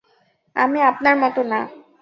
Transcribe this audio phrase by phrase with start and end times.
[0.55, 1.59] আমি আপনার মতো না।